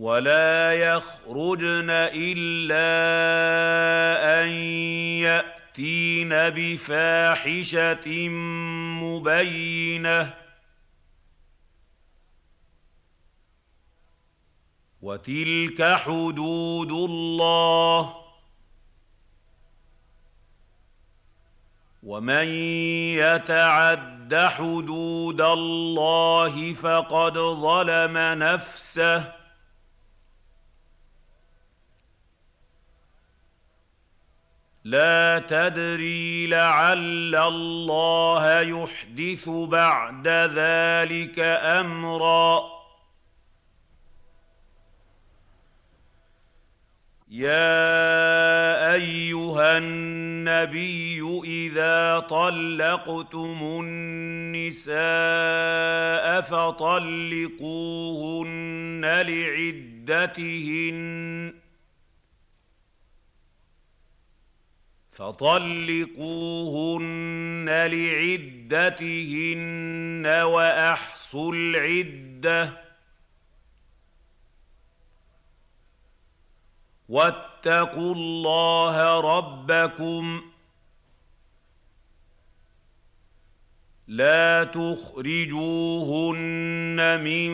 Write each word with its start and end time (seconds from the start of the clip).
ولا 0.00 0.72
يخرجن 0.72 1.90
إلا 2.14 2.88
أن 4.42 4.48
يأتين 5.28 6.28
بفاحشة 6.28 8.28
مبينة. 9.02 10.34
وتلك 15.02 15.82
حدود 15.82 16.90
الله. 16.90 18.14
ومن 22.02 22.48
يتعد 23.18 24.34
حدود 24.34 25.40
الله 25.40 26.74
فقد 26.74 27.38
ظلم 27.38 28.18
نفسه. 28.18 29.39
لا 34.84 35.38
تدري 35.38 36.46
لعل 36.46 37.34
الله 37.34 38.60
يحدث 38.60 39.48
بعد 39.48 40.28
ذلك 40.28 41.38
أمرا. 41.80 42.80
يا 47.30 48.94
أيها 48.94 49.78
النبي 49.78 51.40
إذا 51.44 52.18
طلقتم 52.18 53.58
النساء 53.84 54.90
فطلقوهن 56.40 57.60
لعدتهن. 60.10 60.90
فطلقوهن 65.20 67.08
لعدتهن 68.72 70.26
وأحصوا 70.42 71.52
العدة 71.54 72.80
واتقوا 77.08 78.14
الله 78.14 79.20
ربكم 79.20 80.42
لا 84.08 84.64
تخرجوهن 84.64 86.40
من 87.24 87.50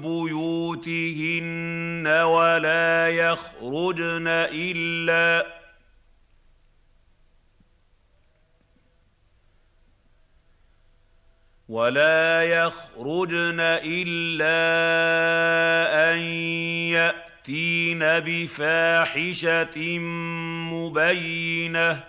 بيوتهن 0.00 2.06
ولا 2.06 3.08
يخرجن 3.08 4.26
إلا 4.52 5.65
ولا 11.68 12.42
يخرجن 12.42 13.60
الا 13.84 14.62
ان 16.12 16.18
ياتين 16.94 17.98
بفاحشه 17.98 19.98
مبينه 20.72 22.04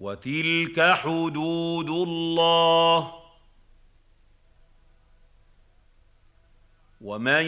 وتلك 0.00 0.80
حدود 0.80 1.88
الله 1.88 3.24
ومن 7.00 7.46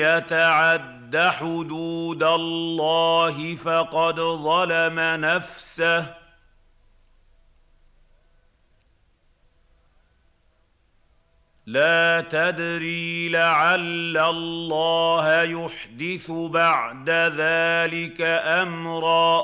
يتعد 0.00 1.16
حدود 1.16 2.22
الله 2.22 3.56
فقد 3.56 4.20
ظلم 4.20 5.00
نفسه 5.00 6.27
لا 11.68 12.20
تدري 12.20 13.28
لعل 13.28 14.16
الله 14.16 15.42
يحدث 15.42 16.30
بعد 16.30 17.10
ذلك 17.10 18.20
أمرا. 18.62 19.42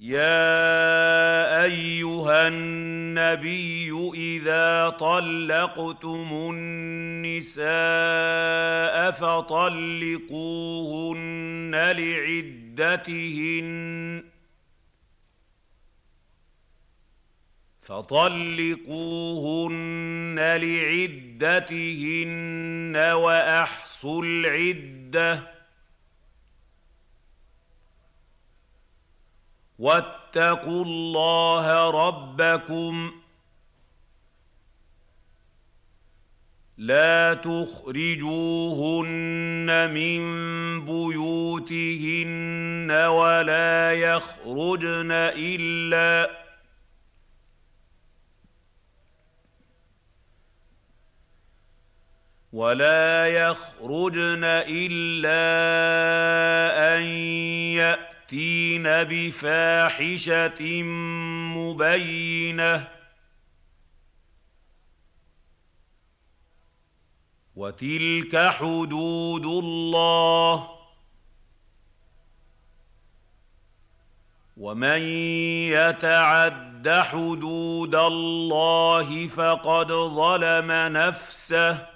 يا 0.00 1.64
أيها 1.64 2.48
النبي 2.48 4.10
إذا 4.14 4.88
طلقتم 4.88 6.28
النساء 6.52 7.66
فطلقوهن 9.10 10.36
لعدتهن. 12.80 13.66
فطلقوهن 17.86 19.78
لعدتهن 21.42 22.96
وأحصوا 23.12 24.22
العدة 24.22 25.56
واتقوا 29.78 30.84
الله 30.84 31.90
ربكم 31.90 33.12
لا 36.78 37.34
تخرجوهن 37.34 37.90
من 39.94 40.20
بيوتهن 40.84 42.90
ولا 42.90 43.92
يخرجن 43.92 45.12
إلا 45.36 46.45
ولا 52.56 53.26
يخرجن 53.26 54.44
إلا 54.68 55.44
أن 56.96 57.02
يأتين 57.76 58.82
بفاحشة 58.82 60.82
مبينة. 61.56 62.88
وتلك 67.56 68.36
حدود 68.36 69.44
الله. 69.44 70.70
ومن 74.56 75.02
يتعد 75.72 76.88
حدود 76.88 77.94
الله 77.94 79.28
فقد 79.28 79.92
ظلم 79.92 80.72
نفسه. 80.72 81.95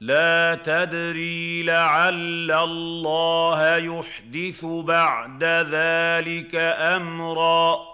لا 0.00 0.54
تدري 0.54 1.62
لعل 1.62 2.50
الله 2.50 3.76
يحدث 3.76 4.64
بعد 4.64 5.44
ذلك 5.44 6.54
أمرا. 6.96 7.88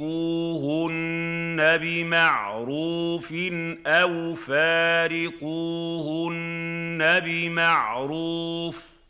بمعروف 1.78 3.34
أو 3.86 4.36
فارقوهن 4.36 5.40
بمعروف. 7.19 9.00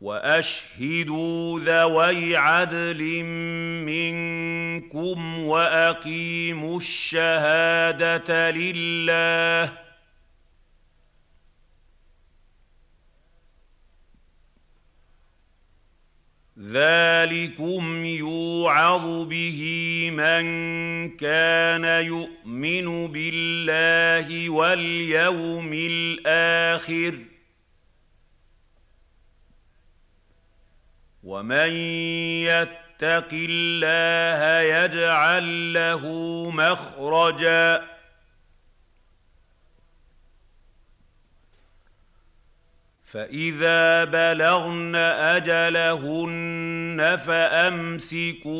وأشهدوا 0.00 1.60
ذوي 1.60 2.36
عدل 2.36 3.24
منكم 3.84 5.38
وأقيموا 5.38 6.78
الشهادة 6.78 8.50
لله. 8.50 9.72
ذلكم 16.58 18.04
يوعظ 18.04 19.28
به 19.28 19.60
من 20.12 20.46
كان 21.16 21.84
يؤمن 22.04 23.12
بالله 23.12 24.50
واليوم 24.50 25.70
الآخر. 25.72 27.35
ومن 31.26 31.70
يتق 32.46 33.28
الله 33.32 34.60
يجعل 34.60 35.72
له 35.72 36.02
مخرجا 36.50 37.82
فاذا 43.04 44.04
بلغن 44.04 44.96
اجلهن 45.36 47.18
فامسكوهن 47.26 48.52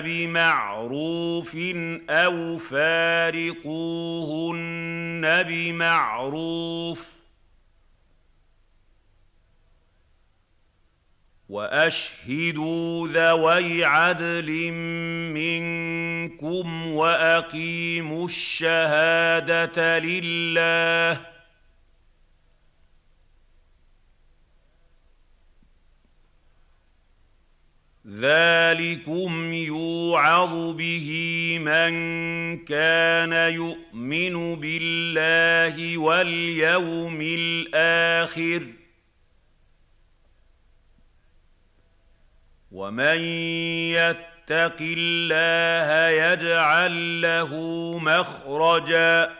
بمعروف 0.00 1.56
أو 2.10 2.58
فارقوهن 2.58 3.62
بمعروف 5.48 7.23
وأشهدوا 11.48 13.08
ذوي 13.08 13.84
عدل 13.84 14.72
منكم 15.32 16.86
وأقيموا 16.86 18.26
الشهادة 18.26 19.98
لله. 19.98 21.20
ذلكم 28.08 29.52
يوعظ 29.52 30.76
به 30.76 31.08
من 31.60 31.94
كان 32.64 33.32
يؤمن 33.32 34.56
بالله 34.56 35.98
واليوم 35.98 37.18
الآخر. 37.20 38.83
ومن 42.74 43.18
يتق 43.94 44.76
الله 44.80 46.08
يجعل 46.08 47.20
له 47.20 47.50
مخرجا 47.98 49.30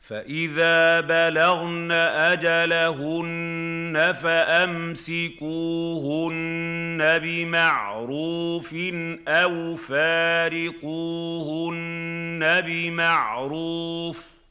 فاذا 0.00 1.00
بلغن 1.00 1.92
اجلهن 2.32 4.14
فامسكوهن 4.22 5.48
بمعروف 7.18 8.74
أو 9.28 9.76
فارقوهن 9.76 10.80
بمعروف 12.66 14.41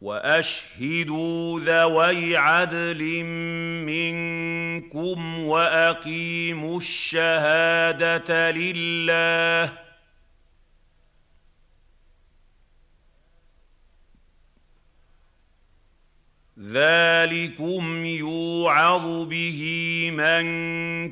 وأشهدوا 0.00 1.60
ذوي 1.60 2.36
عدل 2.36 3.24
منكم 3.86 5.38
وأقيموا 5.38 6.78
الشهادة 6.78 8.50
لله. 8.50 9.72
ذلكم 16.60 18.04
يوعظ 18.04 19.28
به 19.28 19.60
من 20.12 20.46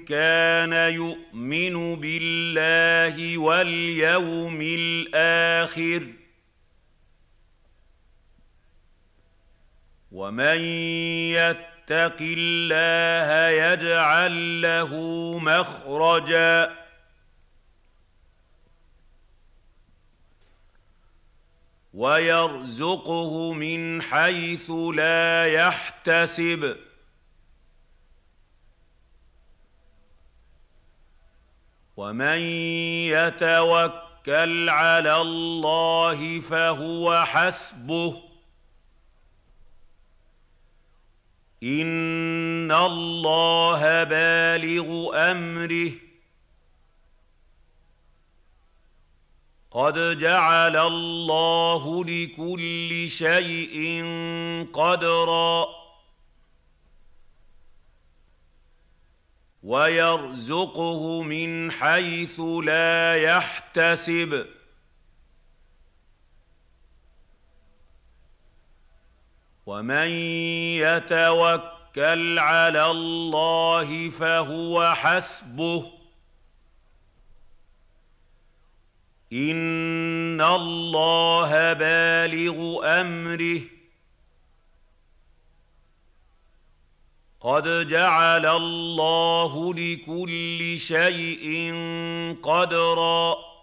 كان 0.05 0.73
يؤمن 0.95 1.97
بالله 1.97 3.39
واليوم 3.39 4.59
الآخر. 4.63 6.24
ومن 10.15 10.59
يتق 11.35 12.17
الله 12.21 13.49
يجعل 13.49 14.63
له 14.63 14.95
مخرجا 15.39 16.77
ويرزقه 21.95 23.53
من 23.53 24.03
حيث 24.03 24.71
لا 24.95 25.47
يحتسب 25.47 26.77
ومن 31.97 32.39
يتوكل 33.09 34.69
على 34.71 35.17
الله 35.17 36.41
فهو 36.41 37.25
حسبه 37.25 38.34
ان 41.65 42.73
الله 42.73 44.05
بالغ 44.05 45.11
امره. 45.31 45.93
قد 49.71 50.19
جعل 50.19 50.77
الله 50.77 52.05
لكل 52.05 53.11
شيء 53.11 54.05
قدرا 54.73 55.67
ويرزقه 59.63 61.23
من 61.23 61.73
حيث 61.73 62.41
لا 62.41 63.15
يحتسب. 63.15 64.47
ومن 69.67 70.09
يتوكل 70.79 72.39
على 72.39 72.91
الله 72.91 74.11
فهو 74.11 74.95
حسبه. 74.95 75.93
إن 79.33 80.41
الله 80.41 81.73
بالغ 81.73 82.81
أمره. 83.01 83.61
قد 87.41 87.89
جعل 87.89 88.47
الله 88.47 89.75
لكل 89.75 90.81
شيء 90.81 91.75
قدرا. 92.43 93.54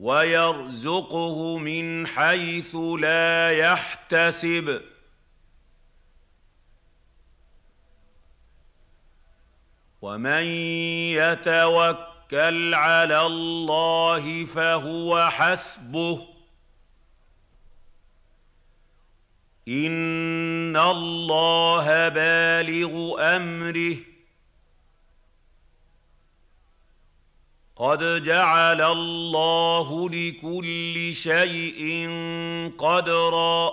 ويرزقه 0.00 1.58
من 1.58 2.06
حيث 2.06 2.76
لا 2.76 3.50
يحتسب. 3.50 4.80
ومن 10.02 10.42
يتوكل 11.12 12.74
على 12.74 13.26
الله 13.26 14.44
فهو 14.44 15.28
حسبه. 15.30 16.26
إن 19.68 20.76
الله 20.76 22.08
بالغ 22.08 23.16
أمره. 23.36 24.09
قد 27.80 28.22
جعل 28.22 28.80
الله 28.80 30.10
لكل 30.10 31.12
شيء 31.14 32.10
قدرا. 32.78 33.70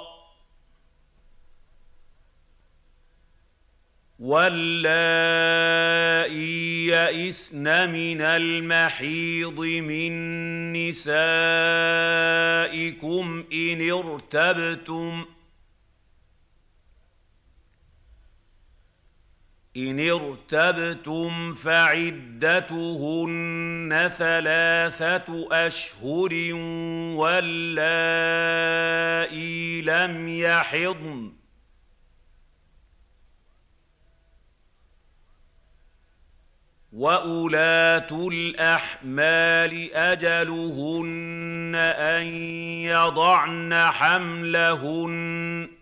واللائي 4.19 5.67
يئسن 6.87 7.89
من 7.89 8.21
المحيض 8.21 9.59
من 9.59 10.13
نسائكم 10.73 11.05
ان 13.53 13.91
ارتبتم 13.91 15.25
إن 19.77 19.99
ارتبتم 20.09 21.53
فعدتهن 21.53 22.11
ثلاثة 24.17 25.47
أشهر 25.51 26.53
واللائي 27.15 28.61
لم 29.81 30.27
يحضن. 30.27 31.33
واولات 36.93 38.11
الأحمال 38.11 39.93
أجلهن 39.93 41.75
أن 41.97 42.25
يضعن 42.83 43.73
حملهن. 43.91 45.76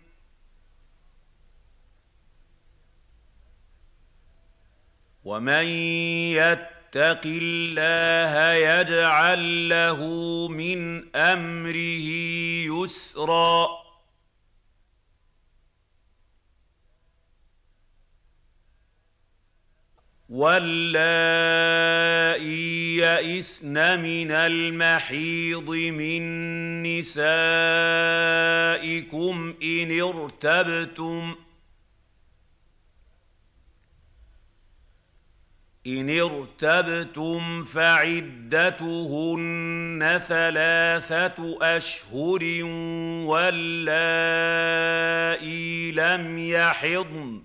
ومن 5.26 5.66
يتق 6.38 7.22
الله 7.26 8.52
يجعل 8.52 9.68
له 9.68 10.00
من 10.48 11.08
امره 11.16 12.06
يسرا 12.70 13.68
واللائي 20.28 21.76
يئسن 22.96 24.00
من 24.00 24.30
المحيض 24.30 25.70
من 25.70 26.22
نسائكم 26.82 27.74
ان 29.62 30.00
ارتبتم 30.00 31.34
إن 35.86 36.20
ارتبتم 36.20 37.64
فعدتهن 37.64 38.20
ثلاثة 40.28 41.58
أشهر 41.76 42.64
واللائي 43.26 44.72
لم 45.92 46.38
يحضن. 46.38 47.42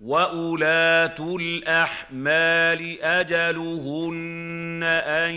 وأولات 0.00 1.20
الأحمال 1.20 3.00
أجلهن 3.02 4.80
أن 5.06 5.34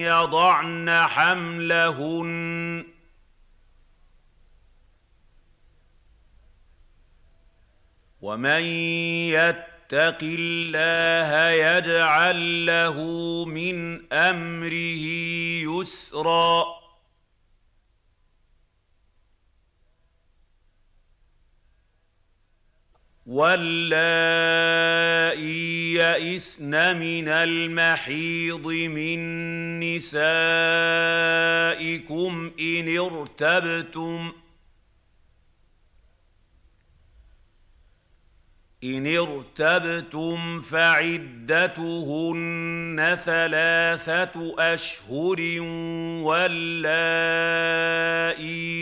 يضعن 0.00 0.90
حملهن 0.90 2.61
ومن 8.22 8.62
يتق 9.34 10.18
الله 10.22 11.50
يجعل 11.50 12.66
له 12.66 12.96
من 13.44 14.06
امره 14.12 15.04
يسرا 15.80 16.82
واللائي 23.26 24.72
يئسن 25.94 26.96
من 26.96 27.28
المحيض 27.28 28.66
من 28.66 29.20
نسائكم 29.80 30.32
ان 32.60 32.98
ارتبتم 32.98 34.32
إن 38.84 39.16
ارتبتم 39.16 40.60
فعدتهن 40.60 41.18
ثلاثة 43.24 44.54
أشهر 44.58 45.60
واللائي 46.26 47.68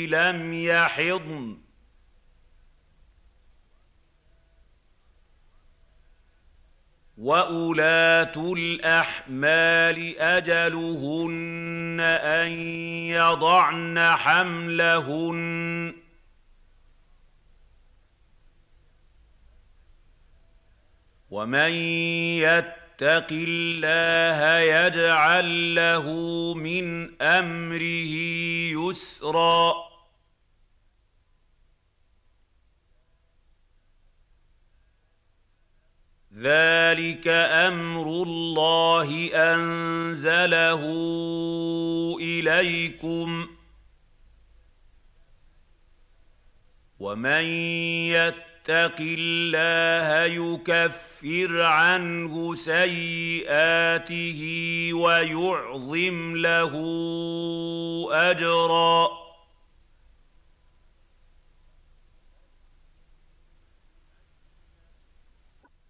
لم 0.06 0.52
يحضن. 0.52 1.56
وأولات 7.18 8.36
الأحمال 8.36 10.18
أجلهن 10.18 12.00
أن 12.22 12.52
يضعن 13.08 13.98
حملهن. 14.16 16.09
ومن 21.30 21.72
يتق 22.42 23.26
الله 23.30 24.58
يجعل 24.58 25.74
له 25.74 26.06
من 26.54 27.22
امره 27.22 28.14
يسرا 28.90 29.90
ذلك 36.34 37.28
أمر 37.28 38.06
الله 38.06 39.30
انزله 39.34 40.82
اليكم 42.20 43.48
ومن 47.00 47.44
يتق 48.14 48.49
الله 49.00 50.24
يكفر 50.24 51.62
عنه 51.62 52.54
سيئاته 52.54 54.40
ويعظم 54.94 56.36
له 56.36 56.72
أجرا. 58.12 59.08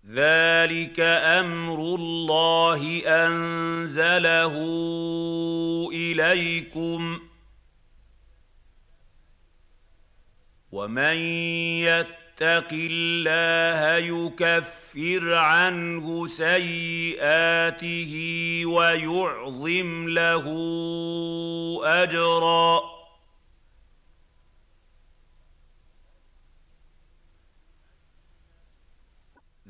ذلك 0.07 1.01
أمر 1.01 1.79
الله 1.95 3.03
أنزله 3.07 4.55
إليكم. 5.93 7.21
ومن 10.73 11.17
يتق 11.87 12.20
الله 12.43 13.97
يكفر 13.97 15.35
عنه 15.35 16.27
سيئاته 16.27 18.13
ويعظم 18.67 20.09
له 20.09 20.47
أجرا. 21.85 22.81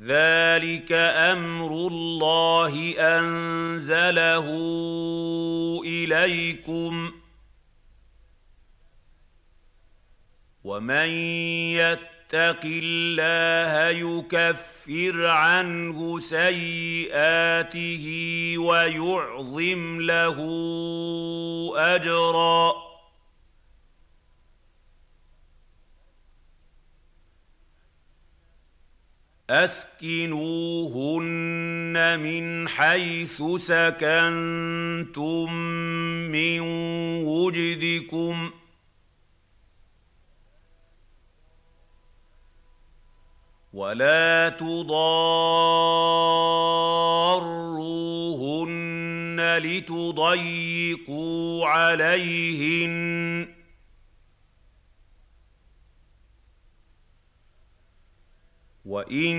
ذلك 0.03 0.93
أمر 0.93 1.87
الله 1.87 2.95
أنزله 2.99 4.47
إليكم. 5.85 7.13
ومن 10.65 11.09
يتق 11.75 12.20
الله 12.35 13.89
يكفر 13.89 15.27
عنه 15.27 16.19
سيئاته 16.19 18.05
ويعظم 18.59 20.01
له 20.01 20.39
أجرا. 21.77 22.91
أسكنوهن 29.51 31.11
من 32.21 32.69
حيث 32.69 33.43
سكنتم 33.57 35.55
من 36.33 36.61
وجدكم 37.25 38.51
ولا 43.73 44.49
تضاروهن 44.49 45.01
لتضيقوا 49.59 51.67
عليهن. 51.67 53.49
وإن 58.85 59.33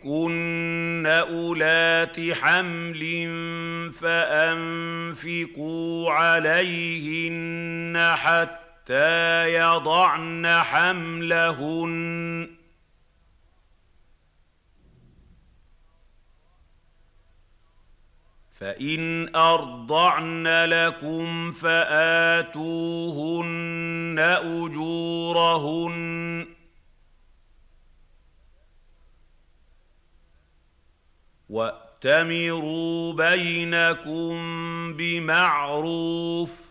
كن 0.00 1.06
أولات 1.06 2.20
حمل 2.32 3.02
فأنفقوا 4.00 6.12
عليهن 6.12 8.14
حتى 8.16 9.54
يضعن 9.54 10.62
حملهن. 10.62 12.57
فإن 18.58 19.36
أرضعن 19.36 20.64
لكم 20.64 21.52
فآتوهن 21.52 22.56
أجورهن. 24.42 25.98
واتمروا 31.48 33.12
بينكم 33.12 34.34
بمعروف. 34.92 36.67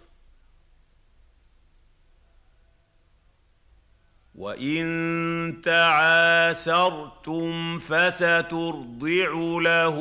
وان 4.38 5.62
تعاسرتم 5.64 7.50
فسترضع 7.80 9.32
له 9.62 9.98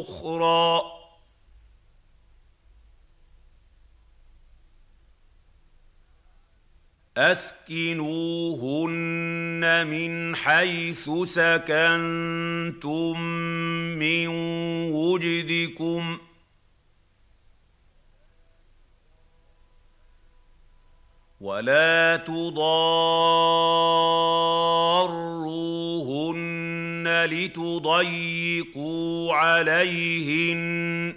أخرى 0.00 0.82
اسكنوهن 7.16 8.46
من 9.86 10.36
حيث 10.36 11.10
سكنتم 11.24 13.20
من 13.98 14.26
وجدكم 14.92 16.18
ۖ 16.26 16.29
ولا 21.40 22.16
تضاروهن 22.16 22.50
لتضيقوا 27.30 29.34
عليهن. 29.34 31.14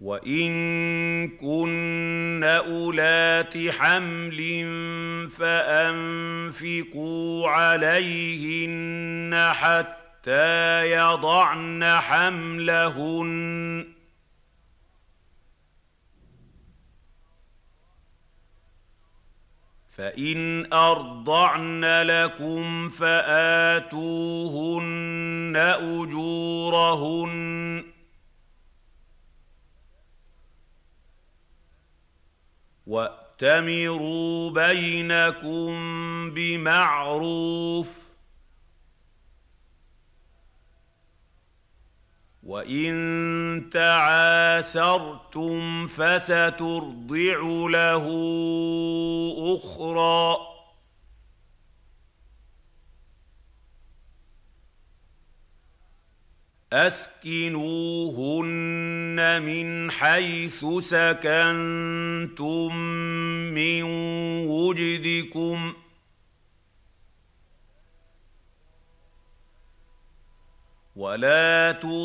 وإن 0.00 0.48
كن 1.28 2.44
أولات 2.44 3.70
حمل 3.70 4.68
فأنفقوا 5.38 7.48
عليهن 7.48 9.52
حتى 9.52 10.92
يضعن 10.92 11.84
حملهن. 11.84 13.97
فإن 19.98 20.72
أرضعن 20.72 21.84
لكم 22.02 22.88
فآتوهن 22.88 23.92
أجورهن. 25.80 27.32
وأتمروا 32.86 34.50
بينكم 34.50 35.70
بمعروف. 36.30 38.07
وان 42.48 43.68
تعاسرتم 43.72 45.58
فسترضع 45.86 47.40
له 47.68 48.06
أخرى 49.38 50.36
اسكنوهن 56.72 58.12
من 59.42 59.90
حيث 59.90 60.64
سكنتم 60.80 62.76
من 63.54 63.82
وجدكم 64.48 65.72
ۖ 65.72 65.87
ولا 71.08 71.72
تضاروهن 71.72 72.00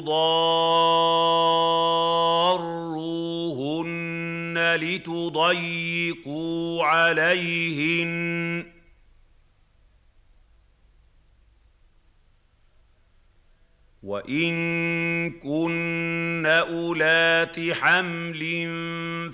لتضيقوا 4.76 6.84
عليهن. 6.84 8.66
وإن 14.04 14.54
كن 15.39 16.46
أولات 16.46 17.72
حمل 17.72 18.44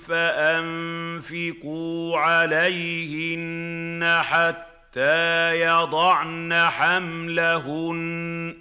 فأنفقوا 0.06 2.18
عليهن 2.18 4.22
حتى 4.22 5.60
يضعن 5.60 6.68
حملهن. 6.68 8.59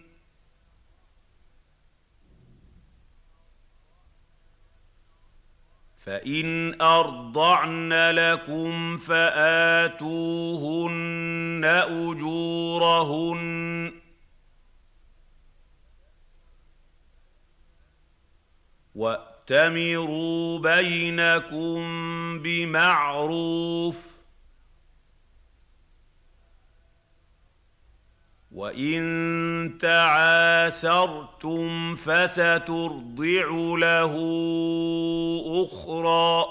فإن 6.09 6.81
أرضعن 6.81 7.93
لكم 7.93 8.97
فآتوهن 8.97 10.01
أجورهن. 11.89 13.39
وأتمروا 18.95 20.59
بينكم 20.59 21.79
بمعروف. 22.39 24.18
وان 28.59 29.77
تعاسرتم 29.81 31.65
فسترضع 31.95 33.47
له 33.77 34.13
أخرى 35.63 36.45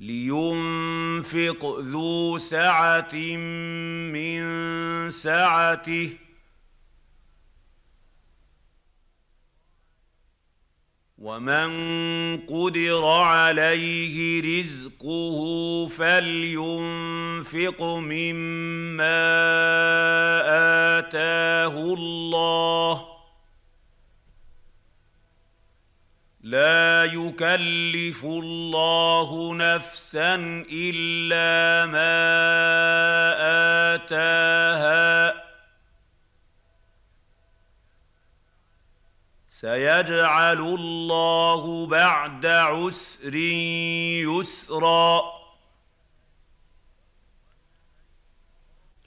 لينفق 0.00 1.80
ذو 1.80 2.38
سعه 2.38 3.14
من 4.12 4.40
سعته 5.10 6.23
ومن 11.24 11.70
قدر 12.46 13.04
عليه 13.06 14.42
رزقه 14.60 15.38
فلينفق 15.88 17.82
مما 17.82 19.24
اتاه 20.98 21.76
الله 21.78 23.06
لا 26.40 27.04
يكلف 27.04 28.24
الله 28.24 29.54
نفسا 29.54 30.34
الا 30.72 31.86
ما 31.86 32.24
اتاها 33.94 35.43
سيجعل 39.54 40.60
الله 40.60 41.86
بعد 41.86 42.46
عسر 42.46 43.34
يسرا. 44.26 45.22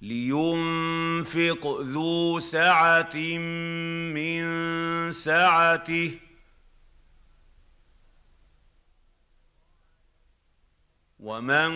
لينفق 0.02 1.82
ذو 1.82 2.40
سعة 2.40 3.16
من 4.16 4.44
سعته 5.12 6.20
ومن 11.20 11.72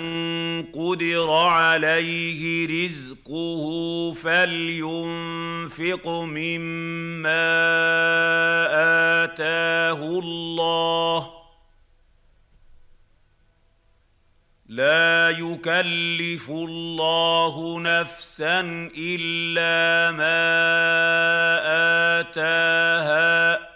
قدر 0.71 1.31
عليه 1.31 2.67
رزقه 2.67 4.13
فلينفق 4.13 6.07
مما 6.07 7.41
اتاه 9.23 9.93
الله 9.93 11.31
لا 14.67 15.29
يكلف 15.29 16.49
الله 16.49 17.79
نفسا 17.79 18.59
الا 18.97 20.11
ما 20.11 20.41
اتاها 22.19 23.70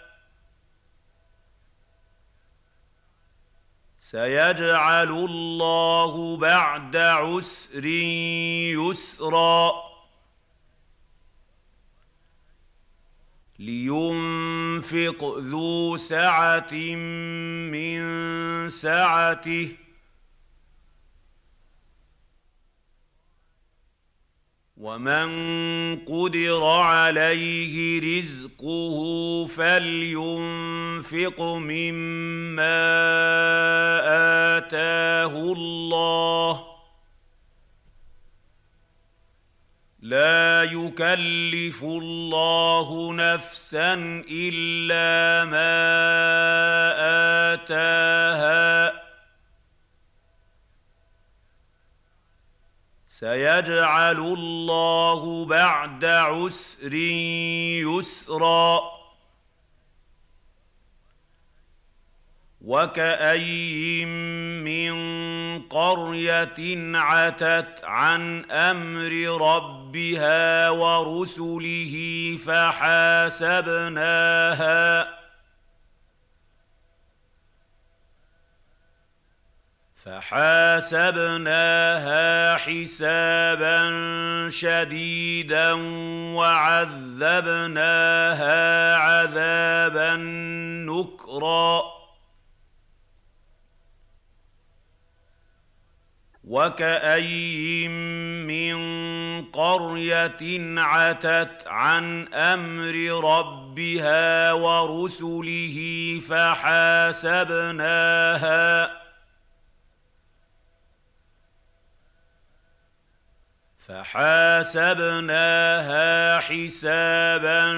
سيجعل 4.10 5.10
الله 5.10 6.36
بعد 6.36 6.96
عسر 6.96 7.84
يسرا 8.78 9.72
لينفق 13.58 15.38
ذو 15.38 15.96
سعة 15.96 16.74
من 17.74 18.00
سعته 18.70 19.72
ومن 24.76 25.96
قدر 26.04 26.64
عليه 26.64 28.00
رزقه 28.00 29.46
فلينفق 29.46 31.40
مما 31.42 32.76
اتاه 34.58 35.26
الله 35.26 36.66
لا 40.00 40.62
يكلف 40.62 41.82
الله 41.84 43.12
نفسا 43.12 43.94
الا 44.30 45.44
ما 45.44 45.76
اتاها 47.54 48.95
سيجعل 53.20 54.18
الله 54.18 55.46
بعد 55.46 56.04
عسر 56.04 56.94
يسرا. 56.94 58.80
وكأين 62.60 64.08
من 64.64 64.94
قرية 65.62 66.96
عتت 66.96 67.84
عن 67.84 68.50
أمر 68.50 69.12
ربها 69.54 70.70
ورسله 70.70 71.94
فحاسبناها. 72.46 73.66
فحاسبناها 80.06 81.66
حسابا 82.56 83.80
شديدا 84.50 85.72
وعذبناها 86.34 87.76
عذابا 88.96 90.16
نكرا. 90.86 91.82
وكاين 96.44 97.90
من 98.46 98.76
قريه 99.44 100.80
عتت 100.80 101.64
عن 101.66 102.28
أمر 102.34 102.94
ربها 103.24 104.52
ورسله 104.52 105.78
فحاسبناها 106.28 107.46
فحاسبناها 113.88 115.38
حسابا 116.38 117.72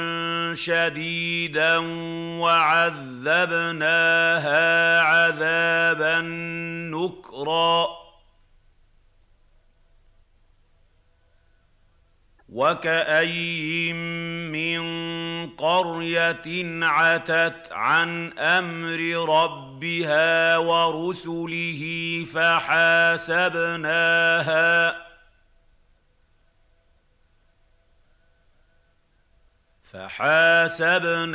شديدا 0.55 1.79
وعذبناها 2.41 3.91
عذابا 5.01 6.21
نكرا. 6.91 7.87
وكاين 12.49 13.97
من 14.53 14.81
قريه 15.51 16.85
عتت 16.85 17.69
عن 17.73 18.39
أمر 18.39 19.01
ربها 19.29 20.59
ورسله 20.59 21.83
فحاسبناها 22.35 23.49
فحاسبناها 29.93 31.35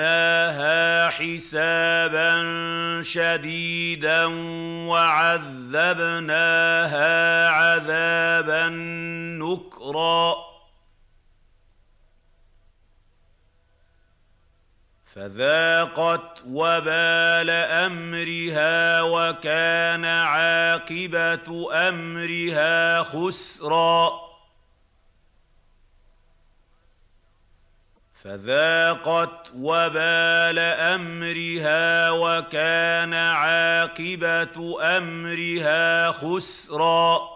حسابا 1.10 2.34
شديدا 3.04 4.26
وعذبناها 4.88 6.30
عذابا 7.48 8.70
نكرا. 9.40 10.36
فذاقت 15.06 16.44
وبال 16.48 17.50
أمرها 17.50 19.02
وكان 19.02 20.06
عاقبة 20.06 21.70
أمرها 21.90 23.04
خسرا. 23.04 24.23
فذاقت 28.24 29.52
وبال 29.56 30.60
أمرها 30.60 32.10
وكان 32.10 33.14
عاقبة 33.14 34.78
أمرها 34.98 36.12
خسرا. 36.12 37.34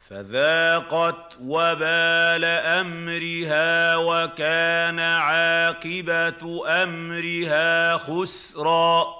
فذاقت 0.00 1.38
وبال 1.42 2.44
أمرها 2.44 3.96
وكان 3.96 5.00
عاقبة 5.00 6.62
أمرها 6.82 7.96
خسرا. 7.96 9.19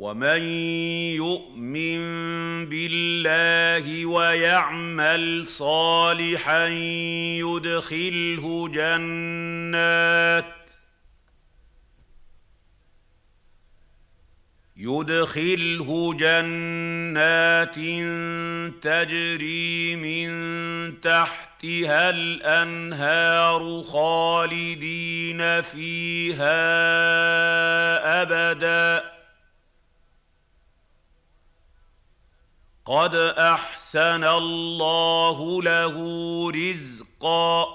ومن 0.00 0.42
يؤمن 1.20 2.00
بالله 2.66 4.06
ويعمل 4.06 5.46
صالحا 5.46 6.66
يدخله 7.44 8.68
جنات 8.68 10.44
يدخله 14.76 16.14
جنات 16.14 17.74
تجري 18.82 19.96
من 19.96 20.30
تحتها 21.00 22.10
الانهار 22.10 23.82
خالدين 23.82 25.60
فيها 25.60 26.52
ابدا 28.22 29.19
قد 32.90 33.14
أحسن 33.38 34.24
الله 34.24 35.62
له 35.62 35.96
رزقا. 36.50 37.66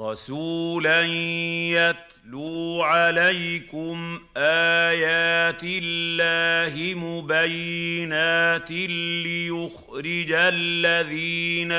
رسولا 0.00 1.02
يتلو 1.02 2.82
عليكم 2.82 4.20
آيات 4.36 5.60
الله 5.64 6.94
مبينات 6.94 8.70
ليخرج 8.70 10.32
الذين 10.32 11.72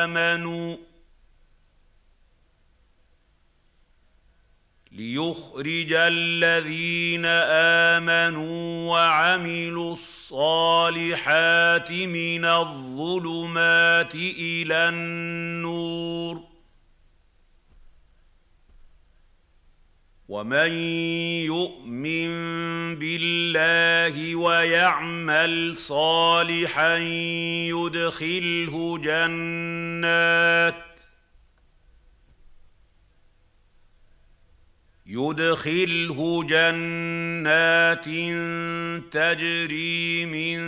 آمنوا 0.00 0.76
ليخرج 5.00 5.92
الذين 5.92 7.26
آمنوا 7.96 8.90
وعملوا 8.90 9.92
الصالحات 9.92 11.90
من 11.90 12.44
الظلمات 12.44 14.14
إلى 14.14 14.88
النور. 14.88 16.40
ومن 20.28 20.72
يؤمن 21.44 22.30
بالله 22.96 24.36
ويعمل 24.36 25.76
صالحا 25.76 26.96
يدخله 27.72 28.98
جنات 28.98 30.89
يدخله 35.12 36.44
جنات 36.44 38.04
تجري 39.12 40.26
من 40.26 40.60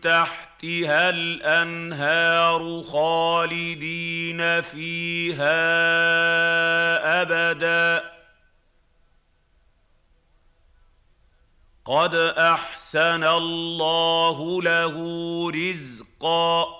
تحتها 0.00 1.10
الأنهار 1.10 2.82
خالدين 2.82 4.60
فيها 4.60 5.62
أبدا. 7.22 8.10
قد 11.84 12.14
أحسن 12.14 13.24
الله 13.24 14.62
له 14.62 14.96
رزقا. 15.50 16.79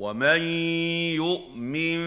ومن 0.00 0.42
يؤمن 1.20 2.00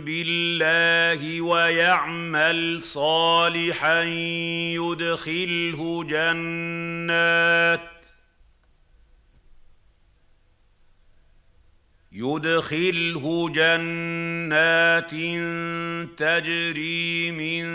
بالله 0.00 1.40
ويعمل 1.40 2.82
صالحا 2.82 4.02
يدخله 4.72 6.04
جنات 6.04 7.80
يدخله 12.12 13.50
جنات 13.54 15.10
تجري 16.18 17.30
من 17.30 17.66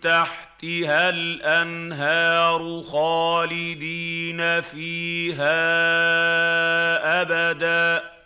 تحتها 0.00 1.10
الانهار 1.10 2.82
خالدين 2.82 4.60
فيها 4.60 5.50
ابدا 7.22 8.19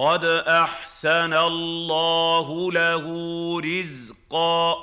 قد 0.00 0.24
احسن 0.48 1.32
الله 1.32 2.72
له 2.72 3.04
رزقا. 3.60 4.74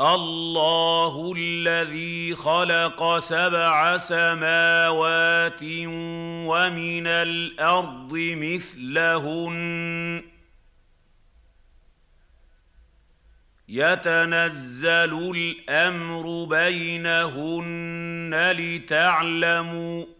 الله 0.00 1.34
الذي 1.36 2.34
خلق 2.34 3.18
سبع 3.18 3.98
سماوات 3.98 5.62
ومن 6.46 7.06
الأرض 7.06 8.12
مثلهن. 8.14 10.24
يتنزل 13.68 15.32
الامر 15.36 16.44
بينهن 16.44 18.54
لتعلموا 18.58 20.19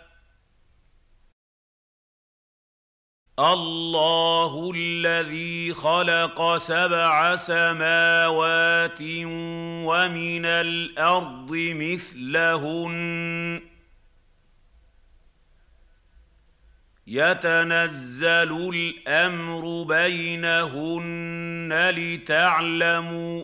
الله 3.41 4.71
الذي 4.75 5.73
خلق 5.73 6.57
سبع 6.57 7.35
سماوات 7.35 9.01
ومن 9.01 10.45
الأرض 10.45 11.51
مثلهن 11.75 13.61
يتنزل 17.07 18.69
الأمر 18.73 19.83
بينهن 19.83 21.69
لتعلموا 21.95 23.43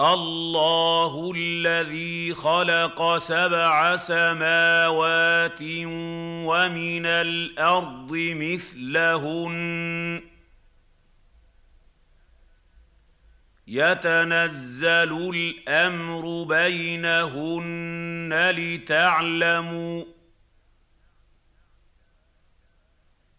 الله 0.00 1.32
الذي 1.36 2.34
خلق 2.34 3.18
سبع 3.18 3.96
سماوات 3.96 5.62
ومن 6.46 7.06
الأرض 7.06 8.12
مثلهن 8.12 9.54
يتنزل 13.66 15.30
الأمر 15.34 16.42
بينهن 16.42 18.50
لتعلموا 18.50 20.04